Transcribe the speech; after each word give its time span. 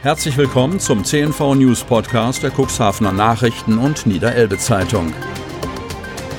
Herzlich 0.00 0.36
willkommen 0.36 0.78
zum 0.78 1.02
CNV 1.02 1.56
News 1.56 1.82
Podcast 1.82 2.44
der 2.44 2.52
Cuxhavener 2.52 3.10
Nachrichten 3.10 3.78
und 3.78 4.06
Niederelbe 4.06 4.56
Zeitung. 4.56 5.12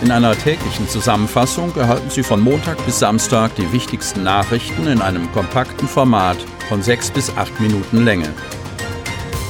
In 0.02 0.12
einer 0.12 0.34
täglichen 0.34 0.88
Zusammenfassung 0.88 1.76
erhalten 1.76 2.10
Sie 2.10 2.24
von 2.24 2.40
Montag 2.40 2.78
bis 2.86 3.00
Samstag 3.00 3.54
die 3.56 3.70
wichtigsten 3.74 4.24
Nachrichten 4.24 4.88
in 4.88 5.02
einem 5.02 5.30
kompakten 5.34 5.90
Format 5.90 6.38
von 6.70 6.82
sechs 6.82 7.12
bis 7.12 7.36
acht 7.36 7.60
Minuten 7.60 8.06
Länge. 8.06 8.34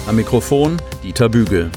Am 0.07 0.15
Mikrofon 0.15 0.81
Dieter 1.03 1.29
Bügel. 1.29 1.69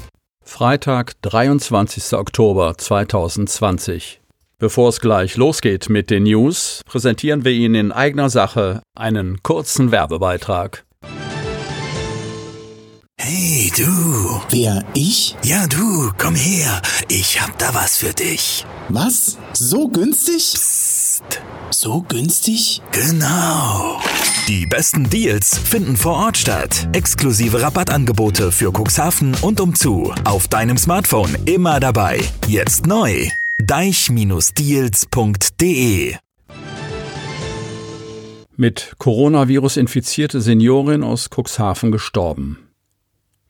Freitag, 0.43 1.21
23. 1.21 2.15
Oktober 2.15 2.79
2020. 2.79 4.23
Bevor 4.59 4.89
es 4.89 5.01
gleich 5.01 5.37
losgeht 5.37 5.91
mit 5.91 6.09
den 6.09 6.23
News, 6.23 6.81
präsentieren 6.87 7.45
wir 7.45 7.53
Ihnen 7.53 7.75
in 7.75 7.93
eigener 7.93 8.31
Sache 8.31 8.81
einen 8.95 9.43
kurzen 9.43 9.93
Werbebeitrag. 9.93 10.87
Hey 13.25 13.71
du. 13.77 14.41
Wer, 14.51 14.85
ich? 14.95 15.37
Ja 15.45 15.69
du, 15.69 16.11
komm 16.19 16.35
her. 16.35 16.83
Ich 17.09 17.41
hab 17.41 17.57
da 17.57 17.73
was 17.73 17.97
für 17.97 18.13
dich. 18.13 18.67
Was? 18.89 19.39
So 19.53 19.87
günstig? 19.87 20.55
Psst. 20.55 21.23
So 21.71 22.03
günstig? 22.03 22.83
Genau. 22.91 24.01
Die 24.49 24.67
besten 24.67 25.09
Deals 25.09 25.57
finden 25.57 25.97
vor 25.97 26.15
Ort 26.15 26.37
statt. 26.37 26.89
Exklusive 26.95 27.63
Rabattangebote 27.63 28.51
für 28.51 28.73
Cuxhaven 28.73 29.37
und 29.41 29.61
umzu. 29.61 30.13
Auf 30.25 30.49
deinem 30.49 30.77
Smartphone 30.77 31.37
immer 31.47 31.79
dabei. 31.79 32.19
Jetzt 32.49 32.89
neu 32.89 33.29
deich-deals.de 33.63 36.17
Mit 38.57 38.95
Coronavirus 38.99 39.77
infizierte 39.77 40.41
Seniorin 40.41 41.05
aus 41.05 41.31
Cuxhaven 41.31 41.93
gestorben. 41.93 42.59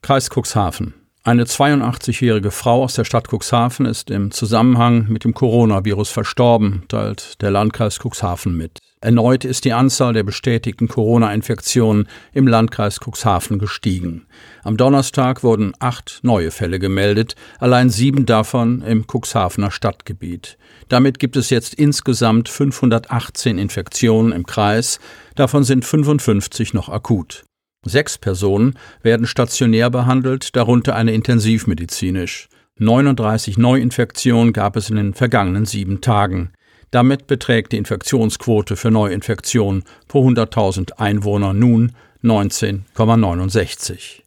Kreis 0.03 0.31
Cuxhaven. 0.31 0.95
Eine 1.23 1.45
82-jährige 1.45 2.51
Frau 2.51 2.83
aus 2.83 2.95
der 2.95 3.05
Stadt 3.05 3.29
Cuxhaven 3.33 3.87
ist 3.87 4.11
im 4.11 4.33
Zusammenhang 4.33 5.07
mit 5.09 5.23
dem 5.23 5.33
Coronavirus 5.33 6.11
verstorben, 6.11 6.83
teilt 6.89 7.41
der 7.41 7.53
Landkreis 7.53 8.01
Cuxhaven 8.01 8.57
mit. 8.57 8.81
Erneut 9.01 9.45
ist 9.45 9.65
die 9.65 9.73
Anzahl 9.73 10.13
der 10.13 10.25
bestätigten 10.25 10.89
Corona-Infektionen 10.89 12.09
im 12.33 12.49
Landkreis 12.49 12.99
Cuxhaven 12.99 13.61
gestiegen. 13.61 14.27
Am 14.65 14.77
Donnerstag 14.77 15.45
wurden 15.45 15.73
acht 15.79 16.19
neue 16.23 16.51
Fälle 16.51 16.81
gemeldet, 16.81 17.37
allein 17.61 17.89
sieben 17.89 18.27
davon 18.27 18.83
im 18.83 19.07
Cuxhavener 19.07 19.71
Stadtgebiet. 19.71 20.59
Damit 20.89 21.21
gibt 21.21 21.37
es 21.37 21.49
jetzt 21.51 21.75
insgesamt 21.75 22.49
518 22.49 23.57
Infektionen 23.57 24.33
im 24.33 24.47
Kreis, 24.47 24.99
davon 25.37 25.63
sind 25.63 25.85
55 25.85 26.75
noch 26.75 26.89
akut. 26.89 27.45
Sechs 27.85 28.19
Personen 28.19 28.75
werden 29.03 29.27
stationär 29.27 29.91
behandelt, 29.91 30.55
darunter 30.57 30.95
eine 30.95 31.13
intensivmedizinisch. 31.13 32.49
39 32.79 33.59
Neuinfektionen 33.59 34.53
gab 34.53 34.77
es 34.77 34.89
in 34.89 34.97
den 34.97 35.15
vergangenen 35.15 35.67
sieben 35.67 36.01
Tagen. 36.01 36.53
Damit 36.91 37.27
beträgt 37.27 37.73
die 37.73 37.79
Infektionsquote 37.79 38.77
für 38.77 38.91
Neuinfektionen 38.91 39.85
pro 40.09 40.29
100.000 40.29 40.93
Einwohner 40.93 41.55
nun 41.55 41.93
19,69. 42.23 44.23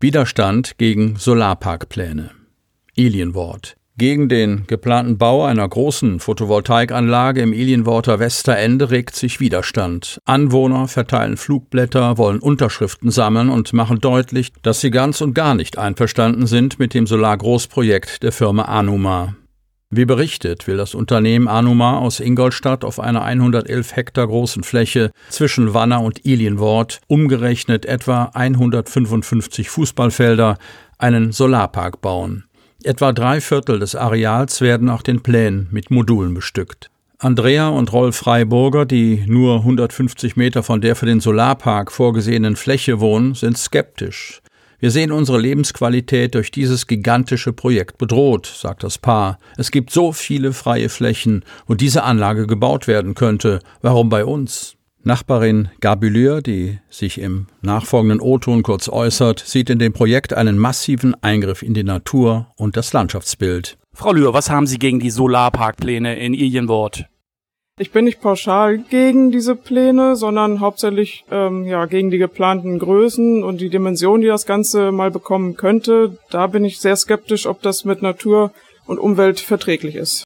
Widerstand 0.00 0.78
gegen 0.78 1.16
Solarparkpläne. 1.16 2.30
Ilienwort. 2.94 3.76
Gegen 3.96 4.28
den 4.28 4.66
geplanten 4.66 5.18
Bau 5.18 5.44
einer 5.44 5.68
großen 5.68 6.18
Photovoltaikanlage 6.18 7.40
im 7.40 7.52
Ilienworter 7.52 8.18
Westerende 8.18 8.90
regt 8.90 9.14
sich 9.14 9.38
Widerstand. 9.38 10.18
Anwohner 10.24 10.88
verteilen 10.88 11.36
Flugblätter, 11.36 12.18
wollen 12.18 12.40
Unterschriften 12.40 13.12
sammeln 13.12 13.50
und 13.50 13.72
machen 13.72 14.00
deutlich, 14.00 14.52
dass 14.62 14.80
sie 14.80 14.90
ganz 14.90 15.20
und 15.20 15.32
gar 15.32 15.54
nicht 15.54 15.78
einverstanden 15.78 16.48
sind 16.48 16.80
mit 16.80 16.92
dem 16.92 17.06
Solargroßprojekt 17.06 18.24
der 18.24 18.32
Firma 18.32 18.62
Anuma. 18.62 19.36
Wie 19.90 20.06
berichtet, 20.06 20.66
will 20.66 20.76
das 20.76 20.96
Unternehmen 20.96 21.46
Anuma 21.46 21.98
aus 21.98 22.18
Ingolstadt 22.18 22.84
auf 22.84 22.98
einer 22.98 23.22
111 23.22 23.94
Hektar 23.94 24.26
großen 24.26 24.64
Fläche 24.64 25.12
zwischen 25.28 25.72
Wanner 25.72 26.00
und 26.00 26.26
Ilienwort, 26.26 27.00
umgerechnet 27.06 27.86
etwa 27.86 28.24
155 28.34 29.70
Fußballfelder, 29.70 30.58
einen 30.98 31.30
Solarpark 31.30 32.00
bauen. 32.00 32.42
Etwa 32.84 33.14
drei 33.14 33.40
Viertel 33.40 33.78
des 33.78 33.96
Areals 33.96 34.60
werden 34.60 34.88
nach 34.88 35.00
den 35.00 35.22
Plänen 35.22 35.68
mit 35.70 35.90
Modulen 35.90 36.34
bestückt. 36.34 36.90
Andrea 37.18 37.68
und 37.68 37.90
Rolf 37.94 38.16
Freiburger, 38.16 38.84
die 38.84 39.24
nur 39.26 39.60
150 39.60 40.36
Meter 40.36 40.62
von 40.62 40.82
der 40.82 40.94
für 40.94 41.06
den 41.06 41.20
Solarpark 41.20 41.90
vorgesehenen 41.90 42.56
Fläche 42.56 43.00
wohnen, 43.00 43.34
sind 43.34 43.56
skeptisch. 43.56 44.42
Wir 44.80 44.90
sehen 44.90 45.12
unsere 45.12 45.40
Lebensqualität 45.40 46.34
durch 46.34 46.50
dieses 46.50 46.86
gigantische 46.86 47.54
Projekt 47.54 47.96
bedroht, 47.96 48.52
sagt 48.54 48.84
das 48.84 48.98
Paar. 48.98 49.38
Es 49.56 49.70
gibt 49.70 49.90
so 49.90 50.12
viele 50.12 50.52
freie 50.52 50.90
Flächen, 50.90 51.42
wo 51.66 51.72
diese 51.72 52.02
Anlage 52.02 52.46
gebaut 52.46 52.86
werden 52.86 53.14
könnte. 53.14 53.60
Warum 53.80 54.10
bei 54.10 54.26
uns? 54.26 54.76
Nachbarin 55.06 55.68
Gabi 55.80 56.08
Lühr, 56.08 56.40
die 56.40 56.78
sich 56.88 57.18
im 57.20 57.46
nachfolgenden 57.60 58.20
O-Ton 58.20 58.62
kurz 58.62 58.88
äußert, 58.88 59.38
sieht 59.40 59.68
in 59.68 59.78
dem 59.78 59.92
Projekt 59.92 60.32
einen 60.32 60.58
massiven 60.58 61.14
Eingriff 61.22 61.62
in 61.62 61.74
die 61.74 61.84
Natur 61.84 62.46
und 62.56 62.76
das 62.76 62.92
Landschaftsbild. 62.92 63.76
Frau 63.92 64.12
Lühr, 64.12 64.32
was 64.32 64.50
haben 64.50 64.66
Sie 64.66 64.78
gegen 64.78 65.00
die 65.00 65.10
Solarparkpläne 65.10 66.18
in 66.18 66.32
Ilienwort? 66.32 67.06
Ich 67.78 67.90
bin 67.90 68.04
nicht 68.04 68.20
pauschal 68.20 68.78
gegen 68.78 69.32
diese 69.32 69.56
Pläne, 69.56 70.14
sondern 70.14 70.60
hauptsächlich 70.60 71.24
ähm, 71.30 71.64
ja 71.64 71.86
gegen 71.86 72.10
die 72.10 72.18
geplanten 72.18 72.78
Größen 72.78 73.42
und 73.42 73.60
die 73.60 73.68
Dimension, 73.68 74.20
die 74.20 74.28
das 74.28 74.46
Ganze 74.46 74.92
mal 74.92 75.10
bekommen 75.10 75.56
könnte. 75.56 76.16
Da 76.30 76.46
bin 76.46 76.64
ich 76.64 76.78
sehr 76.78 76.94
skeptisch, 76.94 77.46
ob 77.46 77.62
das 77.62 77.84
mit 77.84 78.00
Natur 78.00 78.52
und 78.86 78.98
Umwelt 78.98 79.40
verträglich 79.40 79.96
ist. 79.96 80.24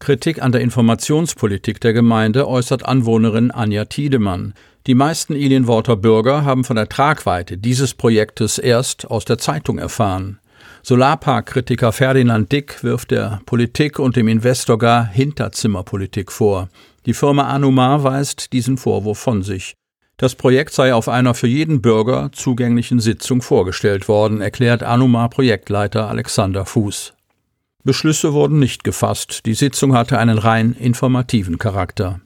Kritik 0.00 0.42
an 0.42 0.50
der 0.50 0.62
Informationspolitik 0.62 1.78
der 1.78 1.92
Gemeinde 1.92 2.48
äußert 2.48 2.86
Anwohnerin 2.86 3.50
Anja 3.50 3.84
Tiedemann. 3.84 4.54
Die 4.86 4.94
meisten 4.94 5.34
Ilienworter 5.34 5.94
Bürger 5.94 6.42
haben 6.42 6.64
von 6.64 6.76
der 6.76 6.88
Tragweite 6.88 7.58
dieses 7.58 7.92
Projektes 7.92 8.56
erst 8.56 9.10
aus 9.10 9.26
der 9.26 9.36
Zeitung 9.36 9.78
erfahren. 9.78 10.38
Solarpark-Kritiker 10.82 11.92
Ferdinand 11.92 12.50
Dick 12.50 12.82
wirft 12.82 13.10
der 13.10 13.42
Politik 13.44 13.98
und 13.98 14.16
dem 14.16 14.26
Investor 14.26 14.78
gar 14.78 15.04
Hinterzimmerpolitik 15.04 16.32
vor. 16.32 16.70
Die 17.04 17.12
Firma 17.12 17.48
Anumar 17.48 18.02
weist 18.02 18.54
diesen 18.54 18.78
Vorwurf 18.78 19.18
von 19.18 19.42
sich. 19.42 19.74
Das 20.16 20.34
Projekt 20.34 20.72
sei 20.72 20.94
auf 20.94 21.10
einer 21.10 21.34
für 21.34 21.46
jeden 21.46 21.82
Bürger 21.82 22.30
zugänglichen 22.32 23.00
Sitzung 23.00 23.42
vorgestellt 23.42 24.08
worden, 24.08 24.40
erklärt 24.40 24.82
Anumar-Projektleiter 24.82 26.08
Alexander 26.08 26.64
Fuß. 26.64 27.12
Beschlüsse 27.82 28.34
wurden 28.34 28.58
nicht 28.58 28.84
gefasst. 28.84 29.46
Die 29.46 29.54
Sitzung 29.54 29.94
hatte 29.94 30.18
einen 30.18 30.38
rein 30.38 30.72
informativen 30.72 31.58
Charakter. 31.58 32.20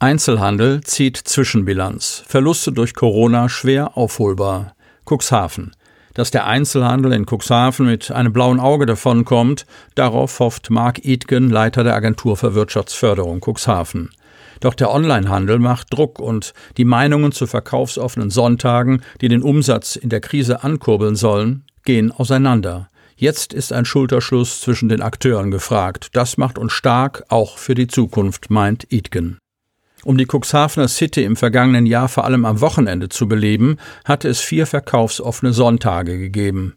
Einzelhandel 0.00 0.80
zieht 0.82 1.16
Zwischenbilanz. 1.16 2.24
Verluste 2.26 2.72
durch 2.72 2.94
Corona 2.94 3.48
schwer 3.48 3.96
aufholbar. 3.96 4.74
Cuxhaven. 5.04 5.72
Dass 6.14 6.30
der 6.30 6.46
Einzelhandel 6.46 7.12
in 7.12 7.26
Cuxhaven 7.26 7.86
mit 7.86 8.10
einem 8.10 8.32
blauen 8.32 8.58
Auge 8.58 8.86
davonkommt, 8.86 9.64
darauf 9.94 10.40
hofft 10.40 10.70
Mark 10.70 11.04
Idgen, 11.04 11.50
Leiter 11.50 11.84
der 11.84 11.94
Agentur 11.94 12.36
für 12.36 12.54
Wirtschaftsförderung 12.54 13.40
Cuxhaven. 13.40 14.10
Doch 14.60 14.74
der 14.74 14.92
Onlinehandel 14.92 15.58
macht 15.58 15.92
Druck 15.92 16.18
und 16.18 16.52
die 16.76 16.84
Meinungen 16.84 17.30
zu 17.30 17.46
verkaufsoffenen 17.46 18.30
Sonntagen, 18.30 19.02
die 19.20 19.28
den 19.28 19.42
Umsatz 19.42 19.96
in 19.96 20.08
der 20.08 20.20
Krise 20.20 20.64
ankurbeln 20.64 21.14
sollen, 21.14 21.64
gehen 21.84 22.10
auseinander. 22.10 22.88
Jetzt 23.20 23.52
ist 23.52 23.70
ein 23.74 23.84
Schulterschluss 23.84 24.62
zwischen 24.62 24.88
den 24.88 25.02
Akteuren 25.02 25.50
gefragt. 25.50 26.08
Das 26.14 26.38
macht 26.38 26.56
uns 26.56 26.72
stark, 26.72 27.22
auch 27.28 27.58
für 27.58 27.74
die 27.74 27.86
Zukunft, 27.86 28.48
meint 28.48 28.90
Idgen. 28.90 29.36
Um 30.04 30.16
die 30.16 30.24
Cuxhavener 30.24 30.88
City 30.88 31.24
im 31.24 31.36
vergangenen 31.36 31.84
Jahr 31.84 32.08
vor 32.08 32.24
allem 32.24 32.46
am 32.46 32.62
Wochenende 32.62 33.10
zu 33.10 33.28
beleben, 33.28 33.76
hatte 34.06 34.26
es 34.26 34.40
vier 34.40 34.66
verkaufsoffene 34.66 35.52
Sonntage 35.52 36.16
gegeben. 36.16 36.76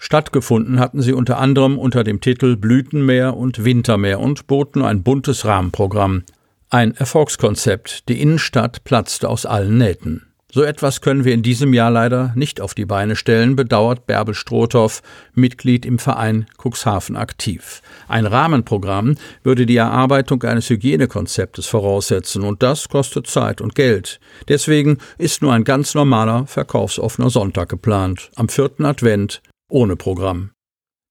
Stattgefunden 0.00 0.80
hatten 0.80 1.02
sie 1.02 1.12
unter 1.12 1.38
anderem 1.38 1.78
unter 1.78 2.02
dem 2.02 2.20
Titel 2.20 2.56
Blütenmeer 2.56 3.36
und 3.36 3.64
Wintermeer 3.64 4.18
und 4.18 4.48
boten 4.48 4.82
ein 4.82 5.04
buntes 5.04 5.44
Rahmenprogramm. 5.44 6.24
Ein 6.68 6.96
Erfolgskonzept. 6.96 8.08
Die 8.08 8.20
Innenstadt 8.20 8.82
platzte 8.82 9.28
aus 9.28 9.46
allen 9.46 9.78
Nähten. 9.78 10.26
So 10.56 10.62
etwas 10.62 11.02
können 11.02 11.26
wir 11.26 11.34
in 11.34 11.42
diesem 11.42 11.74
Jahr 11.74 11.90
leider 11.90 12.32
nicht 12.34 12.62
auf 12.62 12.72
die 12.72 12.86
Beine 12.86 13.14
stellen, 13.14 13.56
bedauert 13.56 14.06
Bärbel 14.06 14.32
Strothoff, 14.32 15.02
Mitglied 15.34 15.84
im 15.84 15.98
Verein 15.98 16.46
Cuxhaven 16.56 17.14
aktiv. 17.14 17.82
Ein 18.08 18.24
Rahmenprogramm 18.24 19.16
würde 19.42 19.66
die 19.66 19.76
Erarbeitung 19.76 20.42
eines 20.44 20.70
Hygienekonzeptes 20.70 21.66
voraussetzen 21.66 22.42
und 22.42 22.62
das 22.62 22.88
kostet 22.88 23.26
Zeit 23.26 23.60
und 23.60 23.74
Geld. 23.74 24.18
Deswegen 24.48 24.96
ist 25.18 25.42
nur 25.42 25.52
ein 25.52 25.64
ganz 25.64 25.94
normaler 25.94 26.46
verkaufsoffener 26.46 27.28
Sonntag 27.28 27.68
geplant, 27.68 28.30
am 28.36 28.48
vierten 28.48 28.86
Advent, 28.86 29.42
ohne 29.68 29.96
Programm. 29.96 30.52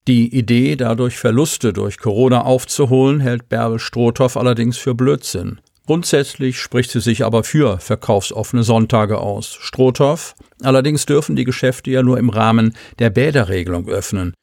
Die 0.07 0.35
Idee, 0.35 0.75
dadurch 0.75 1.19
Verluste 1.19 1.71
durch 1.71 1.99
Corona 1.99 2.41
aufzuholen, 2.41 3.19
hält 3.19 3.47
Bärbel 3.47 3.77
Strothoff 3.77 4.37
allerdings 4.37 4.77
für 4.77 4.95
Blödsinn. 4.95 5.61
Grundsätzlich 5.85 6.59
spricht 6.59 6.89
sie 6.89 6.99
sich 6.99 7.23
aber 7.23 7.43
für 7.43 7.77
verkaufsoffene 7.77 8.63
Sonntage 8.63 9.19
aus. 9.19 9.53
Strohtoff. 9.59 10.35
Allerdings 10.63 11.05
dürfen 11.05 11.35
die 11.35 11.43
Geschäfte 11.43 11.91
ja 11.91 12.01
nur 12.01 12.17
im 12.17 12.29
Rahmen 12.29 12.75
der 12.97 13.11
Bäderregelung 13.11 13.87
öffnen. 13.87 14.33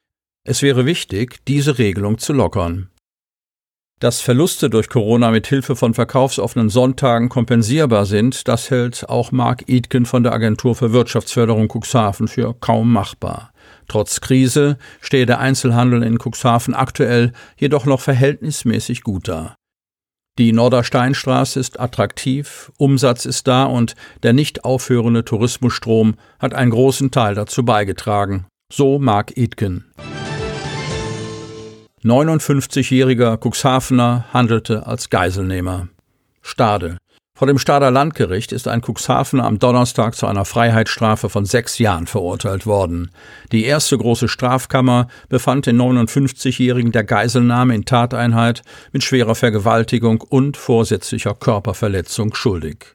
Es 0.44 0.62
wäre 0.62 0.86
wichtig, 0.86 1.44
diese 1.46 1.78
Regelung 1.78 2.18
zu 2.18 2.32
lockern. 2.32 2.90
Dass 3.98 4.20
Verluste 4.20 4.68
durch 4.68 4.88
Corona 4.88 5.30
mit 5.30 5.46
Hilfe 5.46 5.76
von 5.76 5.94
verkaufsoffenen 5.94 6.70
Sonntagen 6.70 7.28
kompensierbar 7.28 8.04
sind, 8.04 8.48
das 8.48 8.68
hält 8.68 9.08
auch 9.08 9.30
Mark 9.30 9.68
Idken 9.68 10.06
von 10.06 10.24
der 10.24 10.32
Agentur 10.32 10.74
für 10.74 10.92
Wirtschaftsförderung 10.92 11.68
Cuxhaven 11.68 12.26
für 12.26 12.54
kaum 12.54 12.92
machbar. 12.92 13.52
Trotz 13.86 14.20
Krise 14.20 14.76
stehe 15.00 15.26
der 15.26 15.38
Einzelhandel 15.38 16.02
in 16.02 16.18
Cuxhaven 16.18 16.74
aktuell 16.74 17.32
jedoch 17.56 17.84
noch 17.84 18.00
verhältnismäßig 18.00 19.02
gut 19.02 19.28
da. 19.28 19.54
Die 20.38 20.52
Nordersteinstraße 20.52 21.60
ist 21.60 21.78
attraktiv, 21.78 22.72
Umsatz 22.78 23.26
ist 23.26 23.46
da 23.46 23.64
und 23.64 23.94
der 24.22 24.32
nicht 24.32 24.64
aufhörende 24.64 25.26
Tourismusstrom 25.26 26.14
hat 26.38 26.54
einen 26.54 26.70
großen 26.70 27.10
Teil 27.10 27.34
dazu 27.34 27.66
beigetragen. 27.66 28.46
So 28.72 28.98
Mark 28.98 29.36
Idken. 29.36 29.84
59-jähriger 32.02 33.36
Cuxhavener 33.36 34.24
handelte 34.32 34.86
als 34.86 35.10
Geiselnehmer. 35.10 35.88
Stade. 36.40 36.96
Vor 37.42 37.48
dem 37.48 37.58
Stader 37.58 37.90
Landgericht 37.90 38.52
ist 38.52 38.68
ein 38.68 38.82
Cuxhavener 38.82 39.42
am 39.42 39.58
Donnerstag 39.58 40.14
zu 40.14 40.28
einer 40.28 40.44
Freiheitsstrafe 40.44 41.28
von 41.28 41.44
sechs 41.44 41.76
Jahren 41.78 42.06
verurteilt 42.06 42.66
worden. 42.66 43.10
Die 43.50 43.64
erste 43.64 43.98
große 43.98 44.28
Strafkammer 44.28 45.08
befand 45.28 45.66
den 45.66 45.76
59-Jährigen 45.76 46.92
der 46.92 47.02
Geiselnahme 47.02 47.74
in 47.74 47.84
Tateinheit 47.84 48.62
mit 48.92 49.02
schwerer 49.02 49.34
Vergewaltigung 49.34 50.20
und 50.20 50.56
vorsätzlicher 50.56 51.34
Körperverletzung 51.34 52.32
schuldig. 52.32 52.94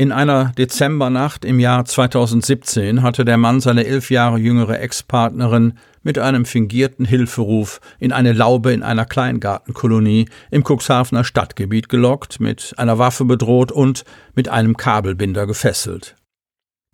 In 0.00 0.12
einer 0.12 0.52
Dezembernacht 0.56 1.44
im 1.44 1.60
Jahr 1.60 1.84
2017 1.84 3.02
hatte 3.02 3.26
der 3.26 3.36
Mann 3.36 3.60
seine 3.60 3.84
elf 3.84 4.10
Jahre 4.10 4.38
jüngere 4.38 4.80
Ex-Partnerin 4.80 5.74
mit 6.02 6.18
einem 6.18 6.46
fingierten 6.46 7.04
Hilferuf 7.04 7.82
in 7.98 8.10
eine 8.10 8.32
Laube 8.32 8.72
in 8.72 8.82
einer 8.82 9.04
Kleingartenkolonie 9.04 10.24
im 10.50 10.64
Cuxhavener 10.64 11.22
Stadtgebiet 11.22 11.90
gelockt, 11.90 12.40
mit 12.40 12.72
einer 12.78 12.98
Waffe 12.98 13.26
bedroht 13.26 13.72
und 13.72 14.04
mit 14.34 14.48
einem 14.48 14.78
Kabelbinder 14.78 15.46
gefesselt. 15.46 16.16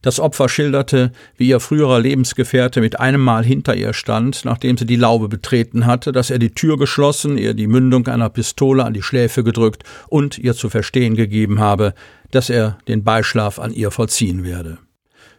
Das 0.02 0.20
Opfer 0.20 0.48
schilderte, 0.48 1.10
wie 1.36 1.48
ihr 1.48 1.58
früherer 1.58 1.98
Lebensgefährte 1.98 2.80
mit 2.80 3.00
einem 3.00 3.20
Mal 3.20 3.44
hinter 3.44 3.74
ihr 3.74 3.92
stand, 3.92 4.44
nachdem 4.44 4.76
sie 4.76 4.86
die 4.86 4.96
Laube 4.96 5.28
betreten 5.28 5.86
hatte, 5.86 6.12
dass 6.12 6.30
er 6.30 6.38
die 6.38 6.54
Tür 6.54 6.78
geschlossen, 6.78 7.38
ihr 7.38 7.54
die 7.54 7.66
Mündung 7.66 8.06
einer 8.06 8.28
Pistole 8.28 8.84
an 8.84 8.94
die 8.94 9.02
Schläfe 9.02 9.42
gedrückt 9.42 9.82
und 10.08 10.38
ihr 10.38 10.54
zu 10.54 10.68
verstehen 10.68 11.16
gegeben 11.16 11.58
habe, 11.58 11.94
dass 12.30 12.50
er 12.50 12.78
den 12.86 13.02
Beischlaf 13.04 13.58
an 13.58 13.72
ihr 13.72 13.90
vollziehen 13.90 14.44
werde. 14.44 14.78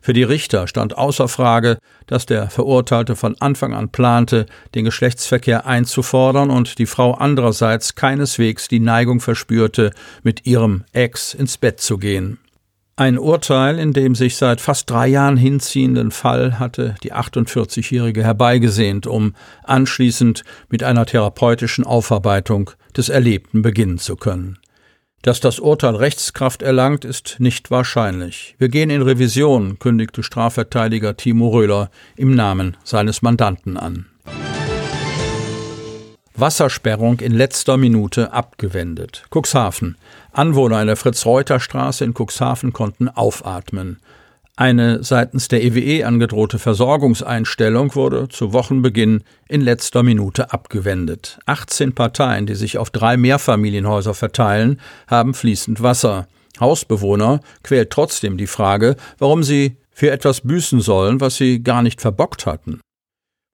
Für 0.02 0.14
die 0.14 0.24
Richter 0.24 0.68
stand 0.68 0.98
außer 0.98 1.28
Frage, 1.28 1.80
dass 2.06 2.26
der 2.26 2.50
Verurteilte 2.50 3.16
von 3.16 3.36
Anfang 3.40 3.74
an 3.74 3.90
plante, 3.90 4.46
den 4.74 4.86
Geschlechtsverkehr 4.86 5.66
einzufordern 5.66 6.50
und 6.50 6.80
die 6.80 6.86
Frau 6.86 7.14
andererseits 7.14 7.96
keineswegs 7.96 8.68
die 8.68 8.80
Neigung 8.80 9.20
verspürte, 9.20 9.92
mit 10.24 10.46
ihrem 10.46 10.84
Ex 10.94 11.34
ins 11.34 11.58
Bett 11.58 11.82
zu 11.82 11.98
gehen. 11.98 12.40
Ein 13.00 13.20
Urteil, 13.20 13.78
in 13.78 13.94
dem 13.94 14.16
sich 14.16 14.38
seit 14.38 14.60
fast 14.60 14.90
drei 14.90 15.08
Jahren 15.08 15.38
hinziehenden 15.38 16.10
Fall 16.10 16.58
hatte 16.58 16.96
die 17.04 17.14
48-Jährige 17.14 18.24
herbeigesehnt, 18.24 19.06
um 19.06 19.36
anschließend 19.64 20.44
mit 20.70 20.82
einer 20.82 21.06
therapeutischen 21.06 21.86
Aufarbeitung 21.86 22.72
des 22.98 23.10
Erlebten 23.10 23.62
beginnen 23.62 24.00
zu 24.00 24.16
können. 24.16 24.58
Dass 25.22 25.40
das 25.40 25.60
Urteil 25.60 25.96
Rechtskraft 25.96 26.64
erlangt, 26.64 27.06
ist 27.06 27.36
nicht 27.38 27.70
wahrscheinlich. 27.70 28.56
Wir 28.58 28.70
gehen 28.70 28.90
in 28.90 29.04
Revision, 29.04 29.78
kündigte 29.78 30.24
Strafverteidiger 30.24 31.16
Timo 31.18 31.50
Röhler 31.50 31.92
im 32.16 32.34
Namen 32.34 32.78
seines 32.84 33.22
Mandanten 33.22 33.78
an. 33.78 34.08
Wassersperrung 36.40 37.20
in 37.20 37.32
letzter 37.32 37.78
Minute 37.78 38.32
abgewendet. 38.32 39.26
Cuxhaven. 39.32 39.98
Anwohner 40.32 40.82
in 40.82 40.88
der 40.88 40.96
Fritz-Reuter-Straße 40.96 42.06
in 42.06 42.14
Cuxhaven 42.14 42.74
konnten 42.74 43.10
aufatmen. 43.10 44.00
Eine 44.56 45.04
seitens 45.04 45.48
der 45.48 45.64
EWE 45.64 45.80
e 45.80 46.04
angedrohte 46.04 46.60
Versorgungseinstellung 46.60 47.96
wurde 47.96 48.28
zu 48.28 48.54
Wochenbeginn 48.54 49.24
in 49.48 49.62
letzter 49.62 50.04
Minute 50.04 50.52
abgewendet. 50.52 51.40
18 51.48 51.94
Parteien, 51.94 52.46
die 52.46 52.56
sich 52.56 52.78
auf 52.78 52.92
drei 52.92 53.18
Mehrfamilienhäuser 53.18 54.14
verteilen, 54.14 54.80
haben 55.08 55.34
fließend 55.34 55.82
Wasser. 55.82 56.28
Hausbewohner 56.60 57.42
quält 57.64 57.90
trotzdem 57.90 58.38
die 58.38 58.48
Frage, 58.48 58.96
warum 59.18 59.44
sie 59.44 59.78
für 59.92 60.12
etwas 60.12 60.42
büßen 60.42 60.82
sollen, 60.82 61.20
was 61.20 61.36
sie 61.36 61.64
gar 61.64 61.82
nicht 61.82 62.02
verbockt 62.02 62.46
hatten. 62.46 62.80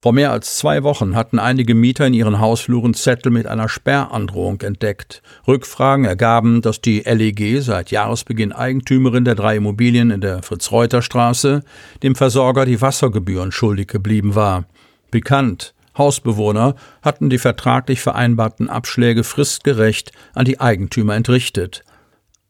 Vor 0.04 0.12
mehr 0.12 0.32
als 0.32 0.58
zwei 0.58 0.82
Wochen 0.82 1.16
hatten 1.16 1.38
einige 1.38 1.74
Mieter 1.74 2.06
in 2.06 2.12
ihren 2.12 2.38
Hausfluren 2.38 2.92
Zettel 2.92 3.32
mit 3.32 3.46
einer 3.46 3.70
Sperrandrohung 3.70 4.60
entdeckt. 4.60 5.22
Rückfragen 5.48 6.04
ergaben, 6.04 6.60
dass 6.60 6.82
die 6.82 7.00
LEG 7.06 7.62
seit 7.62 7.90
Jahresbeginn 7.90 8.52
Eigentümerin 8.52 9.24
der 9.24 9.34
drei 9.34 9.56
Immobilien 9.56 10.10
in 10.10 10.20
der 10.20 10.42
Fritz-Reuter-Straße 10.42 11.62
dem 12.02 12.16
Versorger 12.16 12.66
die 12.66 12.82
Wassergebühren 12.82 13.50
schuldig 13.50 13.86
geblieben 13.86 14.34
war. 14.34 14.66
Bekannt, 15.10 15.72
Hausbewohner 15.96 16.74
hatten 17.00 17.30
die 17.30 17.38
vertraglich 17.38 18.02
vereinbarten 18.02 18.68
Abschläge 18.68 19.24
fristgerecht 19.24 20.12
an 20.34 20.44
die 20.44 20.60
Eigentümer 20.60 21.14
entrichtet. 21.14 21.82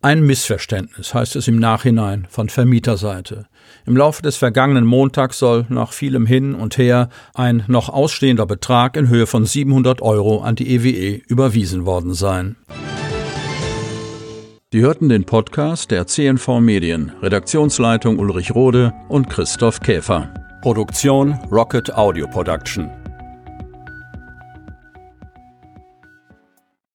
Ein 0.04 0.22
Missverständnis, 0.26 1.14
heißt 1.14 1.34
es 1.34 1.48
im 1.48 1.58
Nachhinein 1.58 2.26
von 2.28 2.50
Vermieterseite. 2.50 3.46
Im 3.86 3.96
Laufe 3.96 4.20
des 4.20 4.36
vergangenen 4.36 4.84
Montags 4.84 5.38
soll 5.38 5.64
nach 5.70 5.94
vielem 5.94 6.26
Hin 6.26 6.54
und 6.54 6.76
Her 6.76 7.08
ein 7.32 7.64
noch 7.68 7.88
ausstehender 7.88 8.44
Betrag 8.44 8.98
in 8.98 9.08
Höhe 9.08 9.26
von 9.26 9.46
700 9.46 10.02
Euro 10.02 10.42
an 10.42 10.56
die 10.56 10.74
EWE 10.74 10.90
e 10.90 11.22
überwiesen 11.26 11.86
worden 11.86 12.12
sein. 12.12 12.56
Sie 14.70 14.82
hörten 14.82 15.08
den 15.08 15.24
Podcast 15.24 15.90
der 15.90 16.06
CNV 16.06 16.60
Medien, 16.60 17.12
Redaktionsleitung 17.22 18.18
Ulrich 18.18 18.54
Rode 18.54 18.92
und 19.08 19.30
Christoph 19.30 19.80
Käfer. 19.80 20.34
Produktion 20.60 21.38
Rocket 21.50 21.94
Audio 21.94 22.26
Production. 22.26 22.90